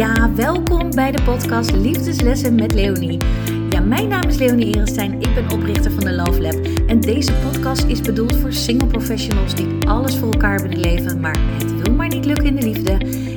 [0.00, 3.18] Ja, welkom bij de podcast Liefdeslessen met Leonie.
[3.70, 6.66] Ja, mijn naam is Leonie Erenstein, ik ben oprichter van de Love Lab.
[6.86, 11.38] En deze podcast is bedoeld voor single professionals die alles voor elkaar willen leven, maar
[11.58, 12.92] het wil maar niet lukken in de liefde.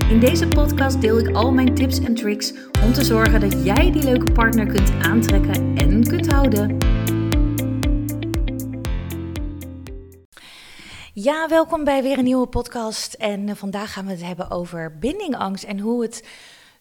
[0.09, 2.53] In deze podcast deel ik al mijn tips en tricks
[2.85, 6.77] om te zorgen dat jij die leuke partner kunt aantrekken en kunt houden.
[11.15, 13.13] Ja, welkom bij weer een nieuwe podcast.
[13.13, 16.27] En eh, vandaag gaan we het hebben over bindingangst en hoe het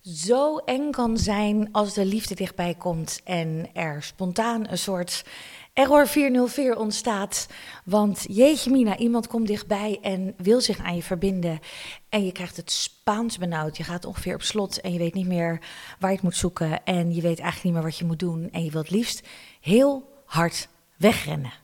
[0.03, 5.25] zo eng kan zijn als de liefde dichtbij komt en er spontaan een soort
[5.73, 7.49] error 404 ontstaat.
[7.85, 11.61] Want jeetje mina, iemand komt dichtbij en wil zich aan je verbinden
[12.09, 13.77] en je krijgt het Spaans benauwd.
[13.77, 15.61] Je gaat ongeveer op slot en je weet niet meer
[15.99, 18.49] waar je het moet zoeken en je weet eigenlijk niet meer wat je moet doen
[18.53, 19.27] en je wilt liefst
[19.61, 21.62] heel hard wegrennen.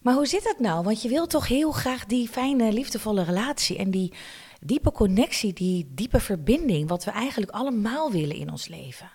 [0.00, 0.84] Maar hoe zit het nou?
[0.84, 4.12] Want je wilt toch heel graag die fijne, liefdevolle relatie en die
[4.60, 9.10] diepe connectie, die diepe verbinding, wat we eigenlijk allemaal willen in ons leven.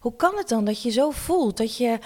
[0.00, 1.98] Hoe kan het dan dat je zo voelt, dat je,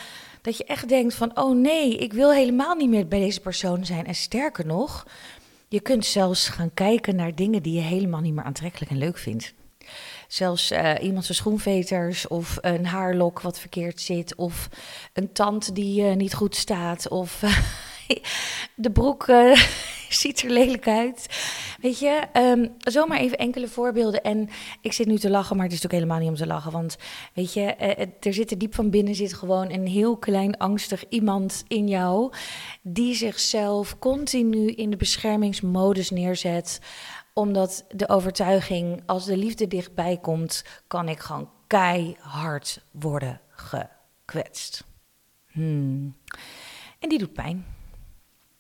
[0.43, 3.85] dat je echt denkt van, oh nee, ik wil helemaal niet meer bij deze persoon
[3.85, 4.07] zijn.
[4.07, 5.07] En sterker nog,
[5.69, 9.19] je kunt zelfs gaan kijken naar dingen die je helemaal niet meer aantrekkelijk en leuk
[9.19, 9.55] vindt.
[10.29, 14.69] Zelfs uh, iemand zijn schoenveters of een haarlok wat verkeerd zit of
[15.13, 17.43] een tand die uh, niet goed staat of
[18.75, 19.57] de broek uh,
[20.09, 21.27] ziet er lelijk uit.
[21.81, 24.23] Weet je, um, zomaar even enkele voorbeelden.
[24.23, 24.49] En
[24.81, 26.73] ik zit nu te lachen, maar het is natuurlijk helemaal niet om te lachen.
[26.73, 26.97] Want
[27.35, 31.09] weet je, uh, er zit er diep van binnen zit gewoon een heel klein angstig
[31.09, 32.33] iemand in jou.
[32.83, 36.81] Die zichzelf continu in de beschermingsmodus neerzet.
[37.35, 44.85] Omdat de overtuiging, als de liefde dichtbij komt, kan ik gewoon keihard worden gekwetst.
[45.47, 46.17] Hmm.
[46.99, 47.76] En die doet pijn.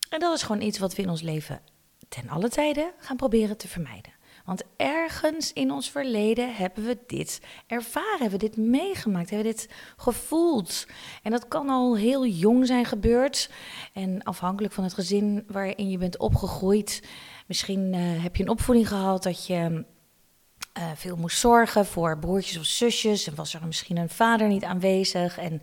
[0.09, 1.61] En dat is gewoon iets wat we in ons leven
[2.09, 4.15] ten alle tijden gaan proberen te vermijden.
[4.45, 9.55] Want ergens in ons verleden hebben we dit ervaren, hebben we dit meegemaakt, hebben we
[9.55, 10.87] dit gevoeld.
[11.23, 13.51] En dat kan al heel jong zijn gebeurd.
[13.93, 17.03] En afhankelijk van het gezin waarin je bent opgegroeid.
[17.47, 19.84] Misschien uh, heb je een opvoeding gehad dat je
[20.78, 23.27] uh, veel moest zorgen voor broertjes of zusjes.
[23.27, 25.38] En was er misschien een vader niet aanwezig.
[25.38, 25.62] En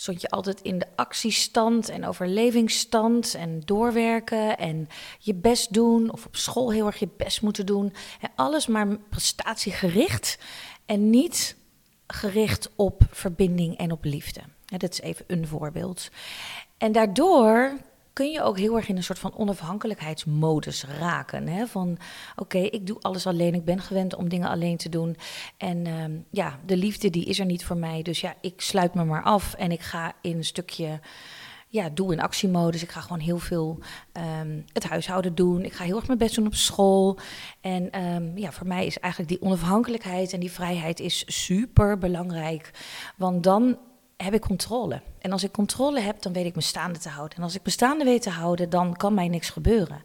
[0.00, 4.88] stond je altijd in de actiestand en overlevingsstand en doorwerken en
[5.18, 7.92] je best doen of op school heel erg je best moeten doen.
[8.20, 10.38] En alles maar prestatiegericht
[10.86, 11.56] en niet
[12.06, 14.40] gericht op verbinding en op liefde.
[14.64, 16.08] Dat is even een voorbeeld.
[16.76, 17.78] En daardoor
[18.18, 21.48] kun je ook heel erg in een soort van onafhankelijkheidsmodus raken.
[21.48, 21.66] Hè?
[21.66, 21.98] Van
[22.36, 25.16] oké, ik doe alles alleen, ik ben gewend om dingen alleen te doen.
[25.56, 28.02] En uh, ja, de liefde die is er niet voor mij.
[28.02, 31.00] Dus ja, ik sluit me maar af en ik ga in een stukje
[31.68, 32.82] ja, doe in actiemodus.
[32.82, 33.78] Ik ga gewoon heel veel
[34.40, 35.64] um, het huishouden doen.
[35.64, 37.18] Ik ga heel erg mijn best doen op school.
[37.60, 42.70] En um, ja, voor mij is eigenlijk die onafhankelijkheid en die vrijheid is super belangrijk.
[43.16, 43.78] Want dan
[44.24, 45.02] heb ik controle.
[45.18, 47.36] En als ik controle heb, dan weet ik me staande te houden.
[47.36, 50.02] En als ik me staande weet te houden, dan kan mij niks gebeuren.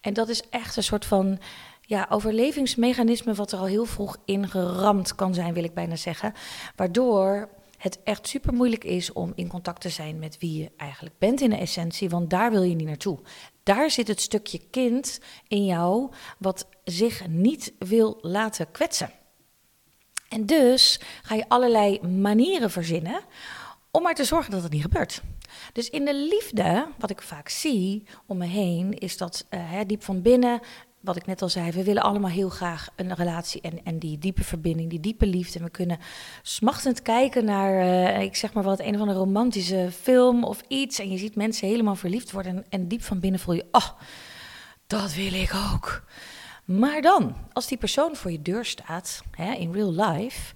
[0.00, 1.38] En dat is echt een soort van
[1.80, 6.32] ja, overlevingsmechanisme wat er al heel vroeg ingeramd kan zijn, wil ik bijna zeggen.
[6.76, 11.18] Waardoor het echt super moeilijk is om in contact te zijn met wie je eigenlijk
[11.18, 13.18] bent in de essentie, want daar wil je niet naartoe.
[13.62, 19.10] Daar zit het stukje kind in jou wat zich niet wil laten kwetsen.
[20.36, 23.20] En dus ga je allerlei manieren verzinnen
[23.90, 25.22] om maar te zorgen dat het niet gebeurt.
[25.72, 30.02] Dus in de liefde, wat ik vaak zie om me heen, is dat uh, diep
[30.02, 30.60] van binnen,
[31.00, 34.18] wat ik net al zei, we willen allemaal heel graag een relatie en, en die
[34.18, 35.58] diepe verbinding, die diepe liefde.
[35.58, 35.98] En we kunnen
[36.42, 40.98] smachtend kijken naar, uh, ik zeg maar wat, een of andere romantische film of iets.
[40.98, 43.88] En je ziet mensen helemaal verliefd worden en, en diep van binnen voel je, oh,
[44.86, 46.04] dat wil ik ook.
[46.66, 50.54] Maar dan, als die persoon voor je deur staat, hè, in real life,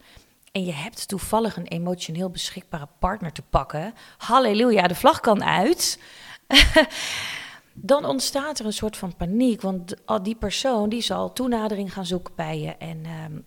[0.52, 5.98] en je hebt toevallig een emotioneel beschikbare partner te pakken, halleluja, de vlag kan uit.
[7.74, 12.34] dan ontstaat er een soort van paniek, want die persoon die zal toenadering gaan zoeken
[12.34, 13.44] bij je en um,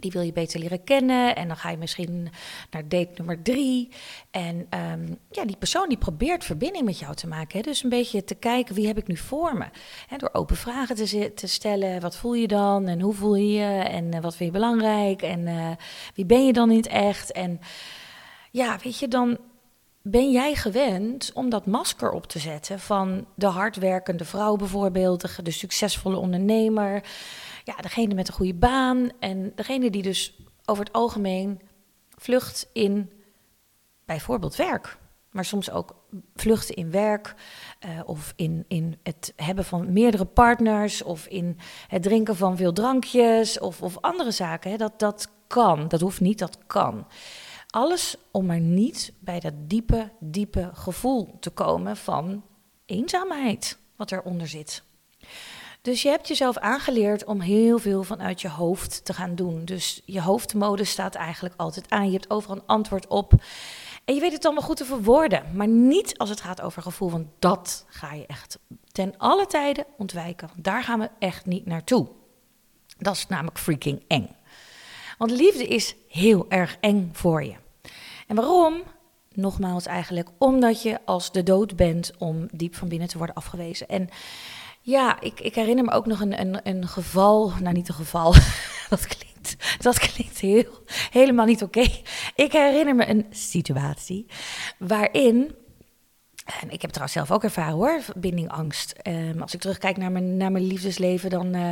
[0.00, 1.36] die wil je beter leren kennen.
[1.36, 2.28] En dan ga je misschien
[2.70, 3.88] naar date nummer drie.
[4.30, 7.56] En um, ja, die persoon die probeert verbinding met jou te maken.
[7.56, 7.62] Hè?
[7.62, 9.66] Dus een beetje te kijken, wie heb ik nu voor me?
[10.08, 12.00] En door open vragen te, te stellen.
[12.00, 12.88] Wat voel je dan?
[12.88, 13.82] En hoe voel je je?
[13.82, 15.22] En uh, wat vind je belangrijk?
[15.22, 15.70] En uh,
[16.14, 17.32] wie ben je dan in het echt?
[17.32, 17.60] En
[18.50, 19.38] ja, weet je, dan
[20.02, 25.50] ben jij gewend om dat masker op te zetten van de hardwerkende vrouw bijvoorbeeld, de
[25.50, 27.02] succesvolle ondernemer
[27.68, 31.60] ja, degene met een goede baan en degene die dus over het algemeen
[32.16, 33.12] vlucht in
[34.04, 34.98] bijvoorbeeld werk.
[35.30, 35.96] Maar soms ook
[36.34, 37.34] vluchten in werk
[37.86, 42.72] uh, of in, in het hebben van meerdere partners of in het drinken van veel
[42.72, 44.70] drankjes of, of andere zaken.
[44.70, 44.76] Hè.
[44.76, 47.06] Dat, dat kan, dat hoeft niet, dat kan.
[47.70, 52.44] Alles om maar niet bij dat diepe, diepe gevoel te komen van
[52.86, 54.82] eenzaamheid wat eronder zit.
[55.88, 59.64] Dus je hebt jezelf aangeleerd om heel veel vanuit je hoofd te gaan doen.
[59.64, 62.06] Dus je hoofdmode staat eigenlijk altijd aan.
[62.06, 63.32] Je hebt overal een antwoord op.
[64.04, 67.10] En je weet het allemaal goed te verwoorden, maar niet als het gaat over gevoel.
[67.10, 68.58] Want dat ga je echt
[68.92, 70.48] ten alle tijden ontwijken.
[70.48, 72.08] Want daar gaan we echt niet naartoe.
[72.98, 74.36] Dat is namelijk freaking eng.
[75.18, 77.54] Want liefde is heel erg eng voor je.
[78.26, 78.82] En waarom?
[79.34, 83.88] Nogmaals eigenlijk omdat je als de dood bent om diep van binnen te worden afgewezen.
[83.88, 84.08] En
[84.80, 88.34] ja, ik, ik herinner me ook nog een, een, een geval, nou niet een geval,
[88.90, 91.84] dat klinkt, dat klinkt heel, helemaal niet oké.
[92.34, 94.26] Ik herinner me een situatie
[94.78, 95.54] waarin
[96.60, 98.94] en ik heb trouwens zelf ook ervaren hoor, bindingangst.
[99.02, 101.70] Um, als ik terugkijk naar mijn, naar mijn liefdesleven, dan uh,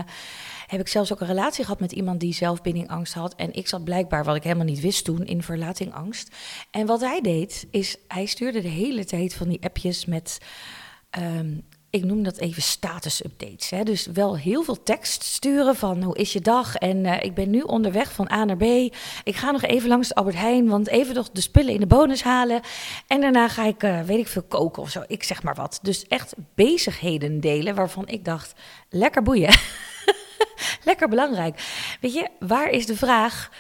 [0.66, 3.34] heb ik zelfs ook een relatie gehad met iemand die zelf bindingangst had.
[3.34, 6.34] En ik zat blijkbaar, wat ik helemaal niet wist toen, in verlatingangst.
[6.70, 10.38] En wat hij deed, is hij stuurde de hele tijd van die appjes met...
[11.18, 13.70] Um, ik noem dat even status updates.
[13.70, 13.82] Hè?
[13.82, 17.50] Dus wel heel veel tekst sturen van hoe is je dag en uh, ik ben
[17.50, 18.62] nu onderweg van A naar B.
[19.24, 22.22] Ik ga nog even langs Albert Heijn, want even nog de spullen in de bonus
[22.22, 22.60] halen.
[23.06, 25.02] En daarna ga ik, uh, weet ik veel, koken of zo.
[25.06, 25.78] Ik zeg maar wat.
[25.82, 28.54] Dus echt bezigheden delen waarvan ik dacht,
[28.88, 29.54] lekker boeien.
[30.84, 31.60] lekker belangrijk.
[32.00, 33.50] Weet je, waar is de vraag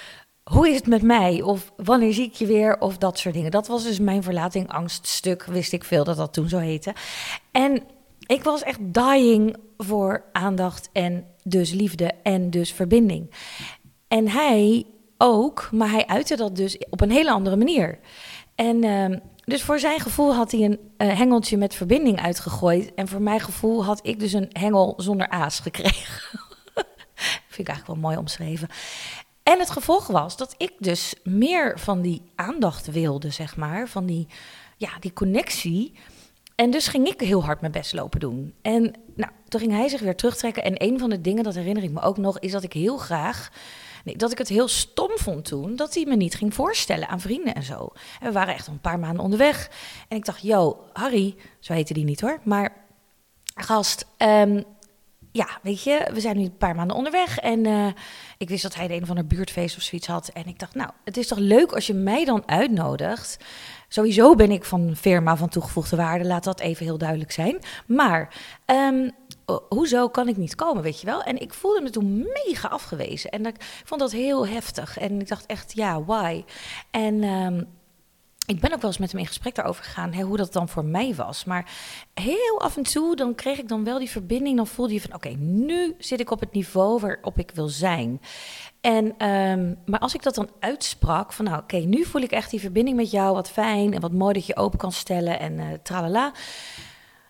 [0.50, 1.42] hoe is het met mij?
[1.42, 2.80] Of wanneer zie ik je weer?
[2.80, 3.50] Of dat soort dingen.
[3.50, 5.44] Dat was dus mijn verlating angststuk.
[5.44, 6.94] Wist ik veel dat dat toen zo heette.
[7.52, 7.82] En
[8.26, 13.30] ik was echt dying voor aandacht en dus liefde en dus verbinding.
[14.08, 14.86] En hij
[15.18, 17.98] ook, maar hij uitte dat dus op een hele andere manier.
[18.54, 22.94] En uh, dus voor zijn gevoel had hij een uh, hengeltje met verbinding uitgegooid.
[22.94, 26.22] En voor mijn gevoel had ik dus een hengel zonder aas gekregen.
[27.46, 28.68] Vind ik eigenlijk wel mooi omschreven.
[29.42, 33.88] En het gevolg was dat ik dus meer van die aandacht wilde, zeg maar.
[33.88, 34.26] Van die,
[34.76, 35.92] ja, die connectie.
[36.56, 38.54] En dus ging ik heel hard mijn best lopen doen.
[38.62, 38.82] En
[39.14, 40.64] nou, toen ging hij zich weer terugtrekken.
[40.64, 42.96] En een van de dingen, dat herinner ik me ook nog, is dat ik heel
[42.96, 43.50] graag.
[44.04, 47.20] Nee, dat ik het heel stom vond toen dat hij me niet ging voorstellen aan
[47.20, 47.92] vrienden en zo.
[48.20, 49.70] En we waren echt een paar maanden onderweg.
[50.08, 52.84] En ik dacht, yo, Harry, zo heette die niet hoor, maar
[53.54, 54.64] gast, um,
[55.32, 57.38] ja, weet je, we zijn nu een paar maanden onderweg.
[57.38, 57.86] En uh,
[58.38, 60.28] ik wist dat hij de een of ander buurtfeest of zoiets had.
[60.28, 63.38] En ik dacht, nou, het is toch leuk als je mij dan uitnodigt.
[63.96, 67.58] Sowieso ben ik van firma van toegevoegde waarde, laat dat even heel duidelijk zijn.
[67.86, 68.34] Maar
[68.66, 69.10] um,
[69.68, 71.22] hoezo kan ik niet komen, weet je wel?
[71.22, 73.30] En ik voelde me toen mega afgewezen.
[73.30, 74.98] En ik vond dat heel heftig.
[74.98, 76.44] En ik dacht echt, ja, why?
[76.90, 77.66] En um,
[78.46, 80.68] ik ben ook wel eens met hem in gesprek daarover gegaan, hè, hoe dat dan
[80.68, 81.44] voor mij was.
[81.44, 81.70] Maar
[82.14, 84.56] heel af en toe, dan kreeg ik dan wel die verbinding.
[84.56, 88.20] Dan voelde je van, oké, nu zit ik op het niveau waarop ik wil zijn.
[88.80, 92.50] En, um, maar als ik dat dan uitsprak, van nou, oké, nu voel ik echt
[92.50, 95.52] die verbinding met jou, wat fijn en wat mooi dat je open kan stellen en
[95.52, 96.32] uh, tralala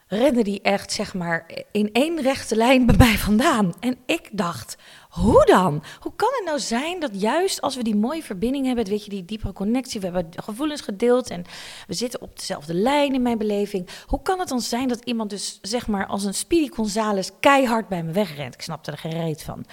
[0.08, 3.74] rende die echt, zeg maar, in één rechte lijn bij mij vandaan.
[3.80, 4.76] En ik dacht,
[5.20, 5.82] hoe dan?
[6.00, 9.10] Hoe kan het nou zijn dat juist als we die mooie verbinding hebben, weet je,
[9.10, 11.44] die diepere connectie, we hebben gevoelens gedeeld en
[11.86, 13.88] we zitten op dezelfde lijn in mijn beleving.
[14.06, 17.88] Hoe kan het dan zijn dat iemand dus, zeg maar, als een Speedy Gonzales keihard
[17.88, 18.54] bij me wegrent?
[18.54, 19.64] Ik snapte er geen van.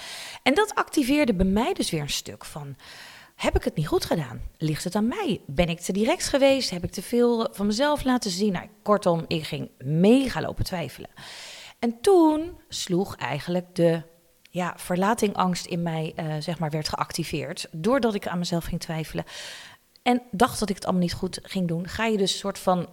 [0.43, 2.75] En dat activeerde bij mij dus weer een stuk van
[3.35, 4.41] heb ik het niet goed gedaan?
[4.57, 5.41] Ligt het aan mij?
[5.45, 6.69] Ben ik te direct geweest?
[6.69, 8.51] Heb ik te veel van mezelf laten zien?
[8.51, 11.09] Nou, kortom, ik ging mega lopen twijfelen.
[11.79, 14.01] En toen sloeg eigenlijk de
[14.53, 17.67] ja, verlatingangst in mij, uh, zeg maar, werd geactiveerd.
[17.72, 19.25] Doordat ik aan mezelf ging twijfelen.
[20.01, 21.88] En dacht dat ik het allemaal niet goed ging doen.
[21.88, 22.88] Ga je dus soort van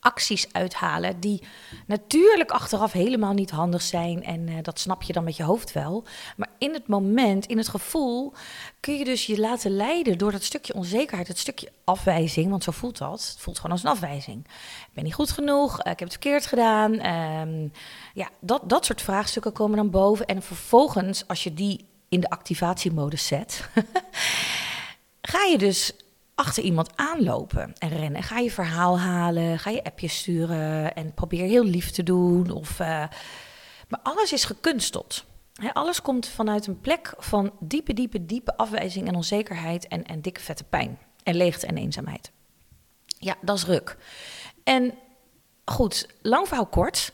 [0.00, 1.42] acties uithalen die
[1.86, 4.24] natuurlijk achteraf helemaal niet handig zijn.
[4.24, 6.04] En uh, dat snap je dan met je hoofd wel.
[6.36, 8.32] Maar in het moment, in het gevoel,
[8.80, 12.50] kun je dus je laten leiden door dat stukje onzekerheid, het stukje afwijzing.
[12.50, 13.26] Want zo voelt dat.
[13.30, 14.44] Het voelt gewoon als een afwijzing.
[14.80, 16.92] Ik ben niet goed genoeg, uh, ik heb het verkeerd gedaan.
[16.92, 17.72] Um,
[18.14, 20.26] ja, dat, dat soort vraagstukken komen dan boven.
[20.26, 23.68] En vervolgens, als je die in de activatiemodus zet,
[25.32, 25.92] ga je dus
[26.36, 28.22] achter iemand aanlopen en rennen.
[28.22, 32.50] Ga je verhaal halen, ga je appjes sturen en probeer heel lief te doen.
[32.50, 32.86] Of, uh,
[33.88, 35.24] maar alles is gekunsteld.
[35.52, 40.20] He, alles komt vanuit een plek van diepe, diepe, diepe afwijzing en onzekerheid en, en
[40.20, 40.98] dikke vette pijn.
[41.22, 42.30] En leegte en eenzaamheid.
[43.06, 43.96] Ja, dat is ruk.
[44.64, 44.94] En
[45.64, 47.12] goed, lang verhaal kort.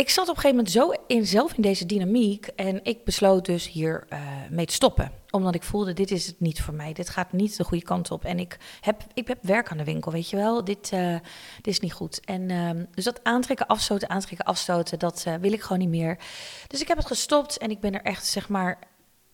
[0.00, 2.46] Ik zat op een gegeven moment zo in, zelf in deze dynamiek.
[2.46, 5.12] En ik besloot dus hier uh, mee te stoppen.
[5.30, 6.92] Omdat ik voelde, dit is het niet voor mij.
[6.92, 8.24] Dit gaat niet de goede kant op.
[8.24, 10.64] En ik heb, ik heb werk aan de winkel, weet je wel.
[10.64, 11.16] Dit, uh,
[11.56, 12.20] dit is niet goed.
[12.24, 16.18] En uh, dus dat aantrekken, afstoten, aantrekken, afstoten, dat eh, wil ik gewoon niet meer.
[16.66, 18.78] Dus ik heb het gestopt en ik ben er echt, zeg maar...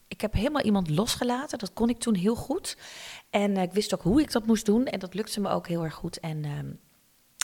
[0.09, 1.59] Ik heb helemaal iemand losgelaten.
[1.59, 2.77] Dat kon ik toen heel goed.
[3.31, 4.87] En ik wist ook hoe ik dat moest doen.
[4.87, 6.21] En dat lukte me ook heel erg goed.
[6.21, 6.67] En ehm,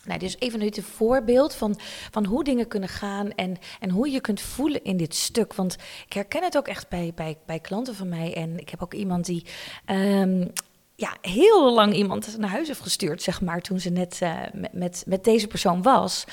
[0.04, 1.78] nou, is even een voorbeeld van,
[2.10, 5.54] van hoe dingen kunnen gaan en, en hoe je kunt voelen in dit stuk.
[5.54, 8.34] Want ik herken het ook echt bij, bij, bij klanten van mij.
[8.34, 9.46] En ik heb ook iemand die
[9.86, 10.52] um,
[10.94, 14.72] ja, heel lang iemand naar huis heeft gestuurd, zeg maar, toen ze net uh, met,
[14.72, 16.24] met, met deze persoon was.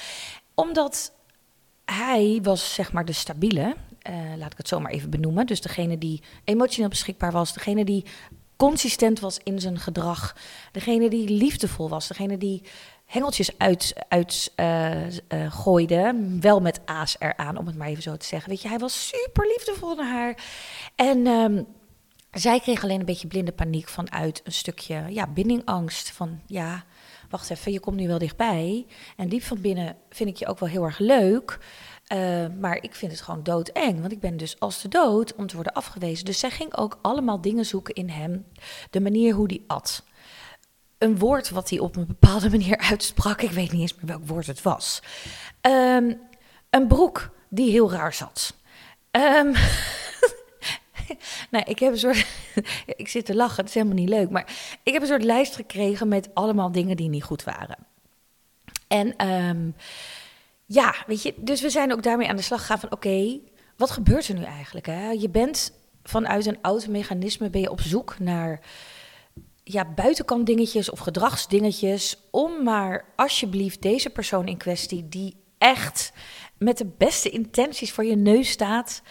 [0.53, 1.11] Omdat
[1.85, 3.75] hij was, zeg maar, de stabiele,
[4.09, 5.45] uh, laat ik het zo maar even benoemen.
[5.45, 8.05] Dus degene die emotioneel beschikbaar was, degene die
[8.55, 10.35] consistent was in zijn gedrag,
[10.71, 12.63] degene die liefdevol was, degene die
[13.09, 16.11] hengeltjes uit, uit uh.
[16.39, 18.49] Wel met aas eraan, om het maar even zo te zeggen.
[18.49, 20.43] Weet je, hij was super liefdevol naar haar.
[20.95, 21.67] En um,
[22.31, 26.11] zij kreeg alleen een beetje blinde paniek vanuit een stukje ja, bindingangst.
[26.11, 26.83] Van ja,
[27.29, 28.85] wacht even, je komt nu wel dichtbij.
[29.15, 31.59] En diep van binnen vind ik je ook wel heel erg leuk.
[32.13, 35.47] Uh, maar ik vind het gewoon doodeng, want ik ben dus als de dood om
[35.47, 36.25] te worden afgewezen.
[36.25, 38.45] Dus zij ging ook allemaal dingen zoeken in hem.
[38.89, 40.03] De manier hoe die at
[40.99, 43.41] een woord wat hij op een bepaalde manier uitsprak.
[43.41, 45.01] Ik weet niet eens meer welk woord het was.
[45.61, 46.19] Um,
[46.69, 48.53] een broek die heel raar zat.
[49.11, 49.55] Um,
[51.51, 52.25] nou, ik heb een soort.
[52.85, 54.29] ik zit te lachen, het is helemaal niet leuk.
[54.29, 54.53] Maar
[54.83, 57.77] ik heb een soort lijst gekregen met allemaal dingen die niet goed waren.
[58.87, 59.75] En um,
[60.65, 63.39] ja, weet je, dus we zijn ook daarmee aan de slag gegaan van: oké,
[63.77, 64.85] wat gebeurt er nu eigenlijk?
[64.85, 65.09] Hè?
[65.09, 68.59] Je bent vanuit een oud mechanisme ben je op zoek naar
[69.71, 72.17] ja, buitenkant dingetjes of gedragsdingetjes.
[72.31, 76.13] Om maar alsjeblieft deze persoon in kwestie, die echt
[76.57, 79.01] met de beste intenties voor je neus staat.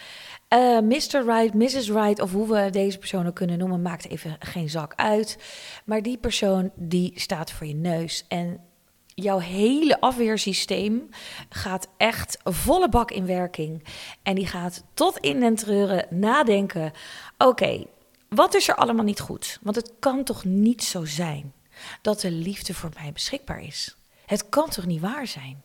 [0.53, 1.25] Uh, eh, Mr.
[1.25, 1.89] Right, Mrs.
[1.89, 5.37] Right, of hoe we deze persoon kunnen noemen, maakt even geen zak uit.
[5.85, 8.25] Maar die persoon die staat voor je neus.
[8.27, 8.61] En
[9.05, 11.09] jouw hele afweersysteem
[11.49, 13.83] gaat echt volle bak in werking.
[14.23, 16.91] En die gaat tot in den treuren nadenken:
[17.37, 17.85] oké,
[18.29, 19.59] wat is er allemaal niet goed?
[19.61, 21.53] Want het kan toch niet zo zijn
[22.01, 23.95] dat de liefde voor mij beschikbaar is?
[24.25, 25.63] Het kan toch niet waar zijn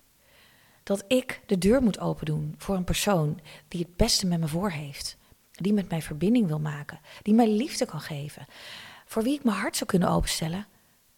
[0.82, 4.48] dat ik de deur moet open doen voor een persoon die het beste met me
[4.48, 5.16] voor heeft,
[5.50, 8.46] die met mij verbinding wil maken, die mij liefde kan geven,
[9.06, 10.66] voor wie ik mijn hart zou kunnen openstellen?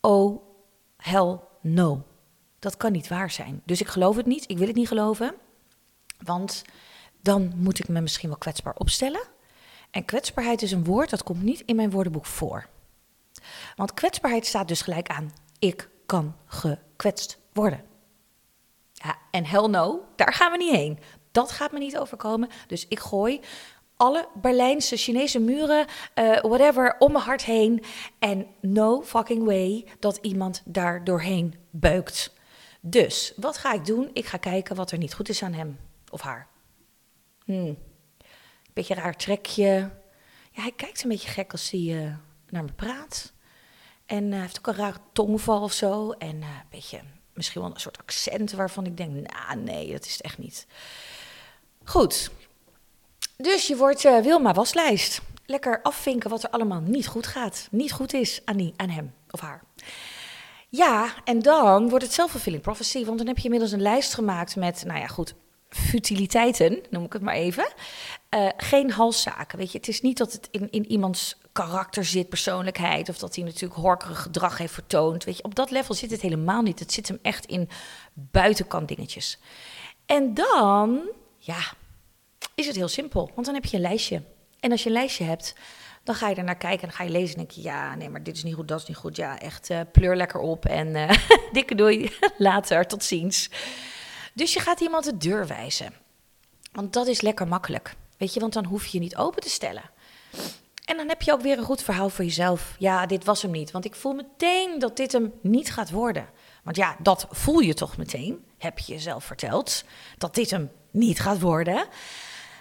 [0.00, 0.42] Oh,
[0.96, 2.04] hell no.
[2.58, 3.62] Dat kan niet waar zijn.
[3.64, 5.34] Dus ik geloof het niet, ik wil het niet geloven,
[6.24, 6.64] want
[7.20, 9.22] dan moet ik me misschien wel kwetsbaar opstellen.
[9.90, 12.66] En kwetsbaarheid is een woord dat komt niet in mijn woordenboek voor.
[13.76, 17.84] Want kwetsbaarheid staat dus gelijk aan ik kan gekwetst worden.
[18.92, 20.98] Ja, en hell no, daar gaan we niet heen.
[21.30, 22.48] Dat gaat me niet overkomen.
[22.66, 23.40] Dus ik gooi
[23.96, 27.84] alle Berlijnse, Chinese muren, uh, whatever, om mijn hart heen.
[28.18, 32.34] En no fucking way dat iemand daar doorheen beukt.
[32.80, 34.10] Dus wat ga ik doen?
[34.12, 35.78] Ik ga kijken wat er niet goed is aan hem
[36.10, 36.48] of haar.
[37.44, 37.76] Hmm
[38.76, 39.90] beetje raar trekje.
[40.52, 42.14] Ja, hij kijkt een beetje gek als hij uh,
[42.48, 43.32] naar me praat.
[44.06, 46.10] En hij heeft ook een rare tongval of zo.
[46.10, 47.00] En uh, een beetje,
[47.34, 50.66] misschien wel een soort accent waarvan ik denk, nou nee, dat is het echt niet.
[51.84, 52.30] Goed.
[53.36, 55.20] Dus je wordt Wilma waslijst.
[55.46, 57.68] Lekker afvinken wat er allemaal niet goed gaat.
[57.70, 59.62] Niet goed is aan, die, aan hem of haar.
[60.68, 63.04] Ja, en dan wordt het self-fulfilling prophecy.
[63.04, 65.34] Want dan heb je inmiddels een lijst gemaakt met, nou ja, goed,
[65.76, 67.72] futiliteiten, noem ik het maar even.
[68.34, 69.58] Uh, geen halszaken.
[69.58, 73.34] Weet je, het is niet dat het in, in iemands karakter zit, persoonlijkheid, of dat
[73.34, 75.24] hij natuurlijk horkerig gedrag heeft vertoond.
[75.24, 76.78] Weet je, op dat level zit het helemaal niet.
[76.78, 77.68] Het zit hem echt in
[78.12, 79.38] buitenkant dingetjes.
[80.06, 81.00] En dan,
[81.38, 81.58] ja,
[82.54, 83.30] is het heel simpel.
[83.34, 84.22] Want dan heb je een lijstje.
[84.60, 85.54] En als je een lijstje hebt,
[86.06, 88.08] dan ga je er naar kijken en ga je lezen en denk je, ja, nee,
[88.08, 89.16] maar dit is niet goed, dat is niet goed.
[89.16, 91.10] Ja, echt, uh, pleur lekker op en uh,
[91.52, 93.50] dikke doei, later, tot ziens.
[94.36, 95.92] Dus je gaat iemand de deur wijzen.
[96.72, 97.94] Want dat is lekker makkelijk.
[98.18, 99.90] Weet je, want dan hoef je je niet open te stellen.
[100.84, 102.74] En dan heb je ook weer een goed verhaal voor jezelf.
[102.78, 103.70] Ja, dit was hem niet.
[103.70, 106.28] Want ik voel meteen dat dit hem niet gaat worden.
[106.62, 109.84] Want ja, dat voel je toch meteen, heb je jezelf verteld.
[110.18, 111.86] Dat dit hem niet gaat worden.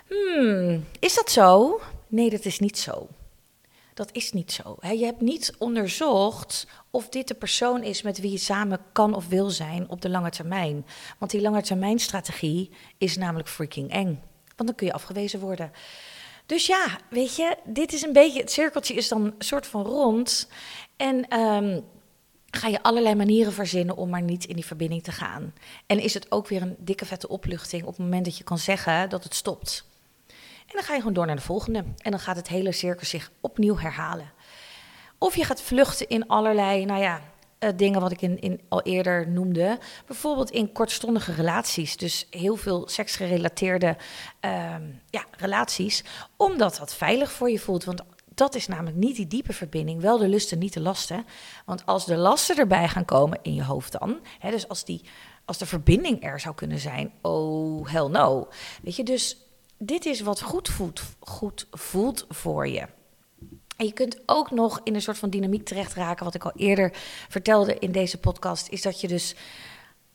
[0.08, 1.79] Hmm, is dat zo?
[2.08, 3.08] Nee, dat is niet zo.
[3.96, 4.78] Dat is niet zo.
[4.82, 9.28] Je hebt niet onderzocht of dit de persoon is met wie je samen kan of
[9.28, 10.86] wil zijn op de lange termijn.
[11.18, 14.22] Want die lange termijn strategie is namelijk freaking eng.
[14.56, 15.72] Want dan kun je afgewezen worden.
[16.46, 19.86] Dus ja, weet je, dit is een beetje, het cirkeltje is dan een soort van
[19.86, 20.48] rond.
[20.96, 21.84] En um,
[22.52, 25.54] ga je allerlei manieren verzinnen om maar niet in die verbinding te gaan.
[25.86, 28.58] En is het ook weer een dikke vette opluchting op het moment dat je kan
[28.58, 29.86] zeggen dat het stopt.
[30.65, 31.84] En dan ga je gewoon door naar de volgende.
[31.98, 34.31] En dan gaat het hele circus zich opnieuw herhalen.
[35.17, 37.22] Of je gaat vluchten in allerlei, nou ja,
[37.60, 39.79] uh, dingen wat ik in, in, al eerder noemde.
[40.07, 41.98] Bijvoorbeeld in kortstondige relaties.
[41.98, 43.98] Dus heel veel seksgerelateerde
[44.45, 44.75] uh,
[45.10, 46.03] ja, relaties.
[46.38, 47.84] Omdat dat veilig voor je voelt.
[47.84, 48.01] Want
[48.34, 50.01] dat is namelijk niet die diepe verbinding.
[50.01, 51.25] Wel de lusten, niet de lasten.
[51.65, 54.19] Want als de lasten erbij gaan komen in je hoofd dan.
[54.39, 55.01] Hè, dus als, die,
[55.45, 57.12] als de verbinding er zou kunnen zijn.
[57.22, 58.48] Oh, hell no.
[58.81, 59.38] Weet je, dus
[59.77, 62.88] dit is wat goed voelt, goed voelt voor je.
[63.77, 66.25] En je kunt ook nog in een soort van dynamiek terecht raken.
[66.25, 66.91] Wat ik al eerder
[67.29, 68.70] vertelde in deze podcast.
[68.70, 69.36] Is dat je dus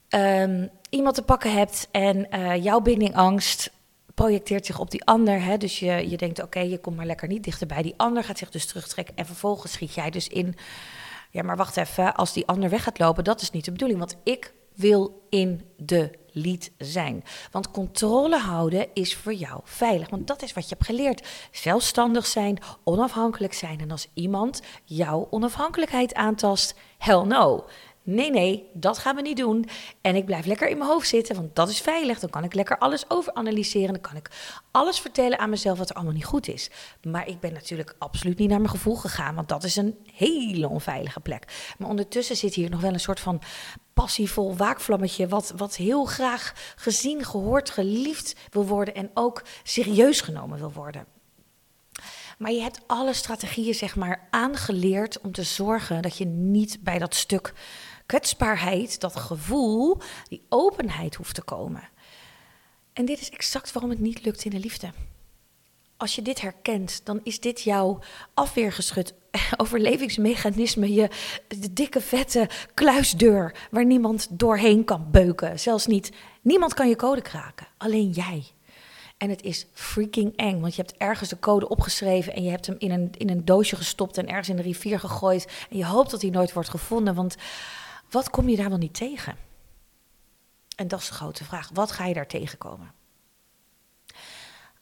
[0.08, 1.88] um, iemand te pakken hebt.
[1.90, 3.70] En uh, jouw bindingangst
[4.14, 5.42] projecteert zich op die ander.
[5.42, 5.56] Hè?
[5.56, 7.82] Dus je, je denkt, oké, je komt maar lekker niet dichterbij.
[7.82, 9.16] Die ander gaat zich dus terugtrekken.
[9.16, 10.56] En vervolgens schiet jij dus in.
[11.30, 12.14] Ja, maar wacht even.
[12.14, 13.98] Als die ander weg gaat lopen, dat is niet de bedoeling.
[13.98, 17.24] Want ik wil in de lied zijn.
[17.50, 20.10] Want controle houden is voor jou veilig.
[20.10, 21.28] Want dat is wat je hebt geleerd.
[21.50, 23.80] Zelfstandig zijn, onafhankelijk zijn.
[23.80, 27.64] En als iemand jouw onafhankelijkheid aantast, hell no.
[28.02, 29.68] Nee, nee, dat gaan we niet doen.
[30.00, 32.18] En ik blijf lekker in mijn hoofd zitten, want dat is veilig.
[32.18, 33.92] Dan kan ik lekker alles overanalyseren.
[33.92, 34.30] Dan kan ik
[34.70, 36.70] alles vertellen aan mezelf wat er allemaal niet goed is.
[37.02, 40.68] Maar ik ben natuurlijk absoluut niet naar mijn gevoel gegaan, want dat is een hele
[40.68, 41.74] onveilige plek.
[41.78, 43.42] Maar ondertussen zit hier nog wel een soort van
[43.94, 50.58] passievol waakvlammetje, wat, wat heel graag gezien, gehoord, geliefd wil worden en ook serieus genomen
[50.58, 51.06] wil worden.
[52.38, 56.98] Maar je hebt alle strategieën, zeg maar, aangeleerd om te zorgen dat je niet bij
[56.98, 57.52] dat stuk
[58.10, 59.98] kwetsbaarheid, dat gevoel,
[60.28, 61.88] die openheid hoeft te komen.
[62.92, 64.90] En dit is exact waarom het niet lukt in de liefde.
[65.96, 67.98] Als je dit herkent, dan is dit jouw
[68.34, 69.14] afweergeschut,
[69.56, 71.08] overlevingsmechanisme, je
[71.48, 75.60] de dikke vette kluisdeur waar niemand doorheen kan beuken.
[75.60, 78.44] Zelfs niet, niemand kan je code kraken, alleen jij.
[79.16, 82.66] En het is freaking eng, want je hebt ergens de code opgeschreven en je hebt
[82.66, 85.66] hem in een, in een doosje gestopt en ergens in de rivier gegooid.
[85.70, 87.36] En je hoopt dat hij nooit wordt gevonden, want
[88.10, 89.36] wat kom je daar wel niet tegen?
[90.76, 91.70] En dat is de grote vraag.
[91.72, 92.92] Wat ga je daar tegenkomen?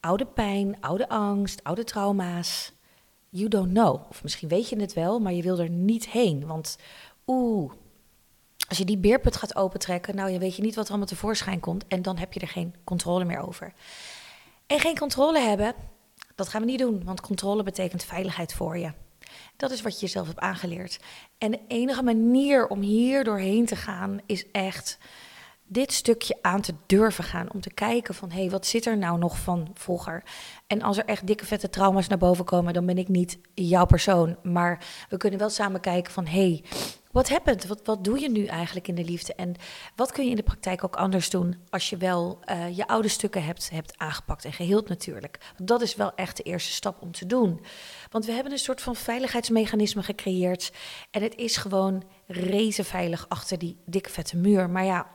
[0.00, 2.72] Oude pijn, oude angst, oude trauma's.
[3.28, 4.00] You don't know.
[4.08, 6.46] Of misschien weet je het wel, maar je wil er niet heen.
[6.46, 6.78] Want
[7.26, 7.72] oeh,
[8.68, 11.60] als je die beerput gaat opentrekken, nou, je weet je niet wat er allemaal tevoorschijn
[11.60, 11.86] komt.
[11.86, 13.72] En dan heb je er geen controle meer over.
[14.66, 15.74] En geen controle hebben,
[16.34, 17.04] dat gaan we niet doen.
[17.04, 18.92] Want controle betekent veiligheid voor je.
[19.58, 20.98] Dat is wat je jezelf hebt aangeleerd.
[21.38, 24.98] En de enige manier om hier doorheen te gaan is echt
[25.66, 27.52] dit stukje aan te durven gaan.
[27.52, 30.22] Om te kijken van, hé, hey, wat zit er nou nog van vroeger?
[30.66, 33.86] En als er echt dikke vette trauma's naar boven komen, dan ben ik niet jouw
[33.86, 34.36] persoon.
[34.42, 36.64] Maar we kunnen wel samen kijken van, hé, hey,
[37.12, 37.66] wat happened?
[37.66, 39.34] Wat, wat doe je nu eigenlijk in de liefde?
[39.34, 39.54] En
[39.96, 43.08] wat kun je in de praktijk ook anders doen als je wel uh, je oude
[43.08, 45.38] stukken hebt, hebt aangepakt en geheeld natuurlijk?
[45.56, 47.60] Want dat is wel echt de eerste stap om te doen.
[48.10, 50.72] Want we hebben een soort van veiligheidsmechanisme gecreëerd.
[51.10, 54.70] En het is gewoon rezen veilig achter die dikke vette muur.
[54.70, 55.06] Maar ja,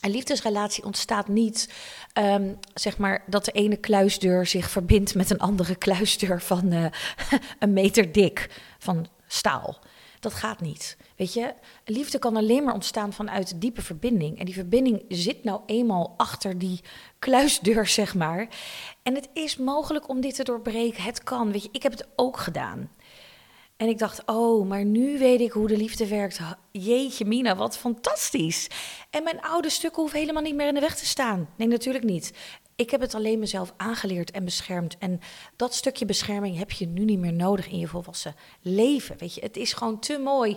[0.00, 1.72] een liefdesrelatie ontstaat niet,
[2.18, 6.86] um, zeg maar, dat de ene kluisdeur zich verbindt met een andere kluisdeur van uh,
[7.58, 9.78] een meter dik van staal.
[10.22, 10.96] Dat gaat niet.
[11.16, 11.54] Weet je,
[11.84, 14.38] liefde kan alleen maar ontstaan vanuit diepe verbinding.
[14.38, 16.80] En die verbinding zit nou eenmaal achter die
[17.18, 18.48] kluisdeur, zeg maar.
[19.02, 21.02] En het is mogelijk om dit te doorbreken.
[21.02, 21.52] Het kan.
[21.52, 22.90] Weet je, ik heb het ook gedaan.
[23.76, 26.40] En ik dacht, oh, maar nu weet ik hoe de liefde werkt.
[26.70, 28.70] Jeetje, Mina, wat fantastisch.
[29.10, 31.48] En mijn oude stukken hoeven helemaal niet meer in de weg te staan.
[31.56, 32.32] Nee, natuurlijk niet.
[32.76, 34.98] Ik heb het alleen mezelf aangeleerd en beschermd.
[34.98, 35.20] En
[35.56, 39.18] dat stukje bescherming heb je nu niet meer nodig in je volwassen leven.
[39.18, 40.56] Weet je, het is gewoon te mooi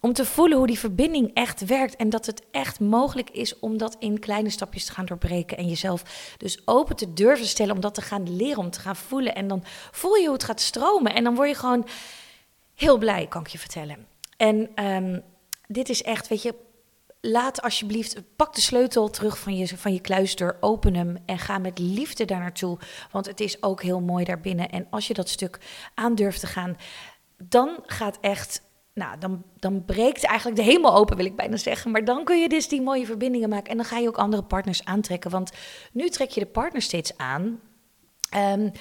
[0.00, 1.96] om te voelen hoe die verbinding echt werkt.
[1.96, 5.56] En dat het echt mogelijk is om dat in kleine stapjes te gaan doorbreken.
[5.56, 8.96] En jezelf dus open te durven stellen om dat te gaan leren, om te gaan
[8.96, 9.34] voelen.
[9.34, 11.14] En dan voel je hoe het gaat stromen.
[11.14, 11.86] En dan word je gewoon
[12.74, 14.06] heel blij, kan ik je vertellen.
[14.36, 15.22] En um,
[15.66, 16.54] dit is echt, weet je,
[17.20, 21.58] laat alsjeblieft, pak de sleutel terug van je, van je kluisdeur, open hem en ga
[21.58, 22.78] met liefde daar naartoe.
[23.10, 24.70] Want het is ook heel mooi daarbinnen.
[24.70, 25.58] En als je dat stuk
[25.94, 26.76] aandurft te gaan,
[27.36, 28.62] dan gaat echt
[28.94, 31.90] nou, dan, dan breekt eigenlijk de hemel open, wil ik bijna zeggen.
[31.90, 33.70] Maar dan kun je dus die mooie verbindingen maken.
[33.70, 35.30] En dan ga je ook andere partners aantrekken.
[35.30, 35.50] Want
[35.92, 37.60] nu trek je de partner steeds aan.
[38.36, 38.72] Um,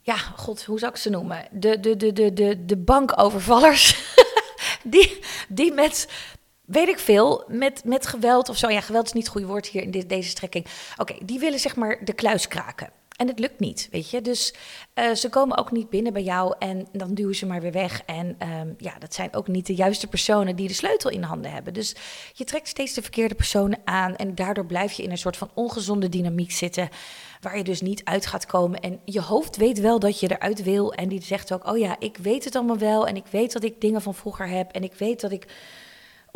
[0.00, 1.48] ja, god, hoe zou ik ze noemen?
[1.50, 4.14] De, de, de, de, de, de bankovervallers.
[4.84, 5.18] die,
[5.48, 6.08] die met,
[6.66, 8.70] weet ik veel, met, met geweld of zo.
[8.70, 10.66] Ja, geweld is niet het goede woord hier in deze strekking.
[10.96, 12.90] Oké, die willen zeg maar de kluis kraken.
[13.16, 14.20] En het lukt niet, weet je.
[14.20, 14.54] Dus
[14.94, 18.02] uh, ze komen ook niet binnen bij jou en dan duwen ze maar weer weg.
[18.06, 21.50] En um, ja, dat zijn ook niet de juiste personen die de sleutel in handen
[21.50, 21.74] hebben.
[21.74, 21.94] Dus
[22.32, 24.16] je trekt steeds de verkeerde personen aan.
[24.16, 26.88] En daardoor blijf je in een soort van ongezonde dynamiek zitten.
[27.40, 28.80] Waar je dus niet uit gaat komen.
[28.80, 30.92] En je hoofd weet wel dat je eruit wil.
[30.92, 33.06] En die zegt ook: Oh ja, ik weet het allemaal wel.
[33.06, 34.72] En ik weet dat ik dingen van vroeger heb.
[34.72, 35.46] En ik weet dat ik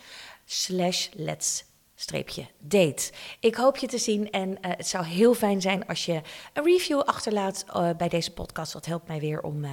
[0.44, 1.67] slash let's
[2.00, 3.12] streepje date.
[3.40, 6.20] Ik hoop je te zien en uh, het zou heel fijn zijn als je
[6.52, 8.72] een review achterlaat uh, bij deze podcast.
[8.72, 9.70] Dat helpt mij weer om uh,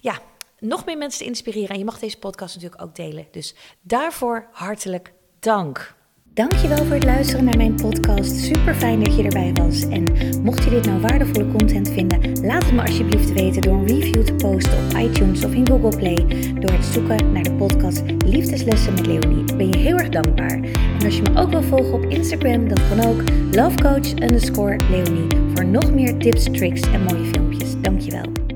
[0.00, 0.18] ja,
[0.58, 1.68] nog meer mensen te inspireren.
[1.68, 3.26] En je mag deze podcast natuurlijk ook delen.
[3.30, 5.96] Dus daarvoor hartelijk dank.
[6.38, 8.36] Dankjewel voor het luisteren naar mijn podcast.
[8.36, 9.88] Super fijn dat je erbij was.
[9.88, 10.04] En
[10.42, 14.24] mocht je dit nou waardevolle content vinden, laat het me alsjeblieft weten door een review
[14.24, 16.52] te posten op iTunes of in Google Play.
[16.60, 19.56] Door het zoeken naar de podcast Liefdeslessen met Leonie.
[19.56, 20.60] Ben je heel erg dankbaar.
[20.98, 25.26] En als je me ook wil volgen op Instagram, dan kan ook lovecoach underscore Leonie.
[25.54, 27.80] Voor nog meer tips, tricks en mooie filmpjes.
[27.80, 28.47] Dankjewel.